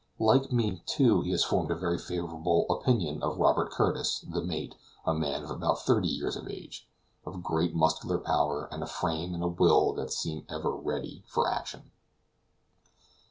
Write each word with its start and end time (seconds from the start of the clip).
Like 0.17 0.51
me, 0.51 0.81
too, 0.87 1.21
he 1.21 1.29
has 1.29 1.43
formed 1.43 1.69
a 1.69 1.75
very 1.75 1.99
favorable 1.99 2.65
opinion 2.71 3.21
of 3.21 3.37
Robert 3.37 3.69
Curtis, 3.69 4.21
the 4.21 4.41
mate, 4.41 4.73
a 5.05 5.13
man 5.13 5.43
of 5.43 5.51
about 5.51 5.81
thirty 5.83 6.07
years 6.07 6.35
of 6.35 6.49
age, 6.49 6.89
of 7.23 7.43
great 7.43 7.75
muscular 7.75 8.17
power, 8.17 8.67
with 8.71 8.81
a 8.81 8.87
frame 8.87 9.35
and 9.35 9.43
a 9.43 9.47
will 9.47 9.93
that 9.93 10.11
seem 10.11 10.43
ever 10.49 10.71
ready 10.75 11.23
for 11.27 11.47
action. 11.47 11.91